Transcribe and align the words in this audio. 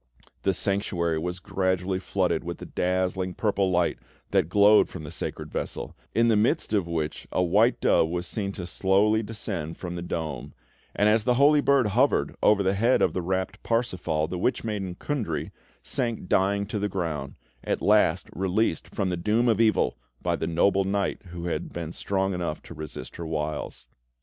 The 0.41 0.55
Sanctuary 0.55 1.19
was 1.19 1.37
gradually 1.37 1.99
flooded 1.99 2.43
with 2.43 2.57
the 2.57 2.65
dazzling 2.65 3.35
purple 3.35 3.69
light 3.69 3.99
that 4.31 4.49
glowed 4.49 4.89
from 4.89 5.03
the 5.03 5.11
sacred 5.11 5.51
vessel, 5.51 5.95
in 6.15 6.27
the 6.27 6.35
midst 6.35 6.73
of 6.73 6.87
which 6.87 7.27
a 7.31 7.43
white 7.43 7.79
dove 7.79 8.09
was 8.09 8.25
seen 8.25 8.51
to 8.53 8.65
slowly 8.65 9.21
descend 9.21 9.77
from 9.77 9.93
the 9.93 10.01
dome; 10.01 10.55
and 10.95 11.07
as 11.07 11.23
the 11.23 11.35
holy 11.35 11.61
bird 11.61 11.89
hovered 11.89 12.35
over 12.41 12.63
the 12.63 12.73
head 12.73 13.03
of 13.03 13.13
the 13.13 13.21
rapt 13.21 13.61
Parsifal, 13.61 14.25
the 14.25 14.39
witch 14.39 14.63
maiden, 14.63 14.95
Kundry, 14.95 15.51
sank 15.83 16.27
dying 16.27 16.65
to 16.65 16.79
the 16.79 16.89
ground, 16.89 17.35
at 17.63 17.79
last 17.83 18.27
released 18.33 18.87
from 18.87 19.09
the 19.09 19.17
doom 19.17 19.47
of 19.47 19.61
evil 19.61 19.99
by 20.19 20.35
the 20.35 20.47
noble 20.47 20.83
knight 20.83 21.21
who 21.29 21.45
had 21.45 21.71
been 21.71 21.93
strong 21.93 22.33
enough 22.33 22.63
to 22.63 22.73
resist 22.73 23.17
her 23.17 23.27
wiles. 23.27 23.87